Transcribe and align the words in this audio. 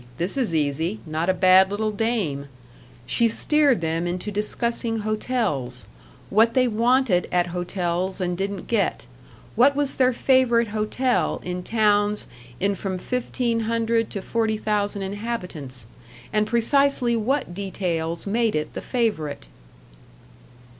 this 0.17 0.35
is 0.35 0.55
easy 0.55 0.99
not 1.05 1.29
a 1.29 1.33
bad 1.33 1.69
little 1.69 1.91
dame," 1.91 2.47
she 3.05 3.27
steered 3.27 3.81
them 3.81 4.07
into 4.07 4.31
discussing 4.31 5.01
hotels; 5.01 5.85
what 6.31 6.55
they 6.55 6.67
wanted 6.67 7.27
at 7.31 7.45
hotels 7.53 8.19
and 8.19 8.35
didn't 8.35 8.65
get; 8.65 9.05
what 9.55 9.75
was 9.75 9.93
their 9.93 10.11
favorite 10.11 10.69
hotel 10.69 11.39
in 11.43 11.61
towns 11.61 12.25
in 12.59 12.73
from 12.73 12.97
fifteen 12.97 13.59
hundred 13.59 14.09
to 14.09 14.23
forty 14.23 14.57
thousand 14.57 15.03
inhabitants, 15.03 15.85
and 16.33 16.47
precisely 16.47 17.15
what 17.15 17.53
details 17.53 18.25
made 18.25 18.55
it 18.55 18.73
the 18.73 18.81
favorite. 18.81 19.45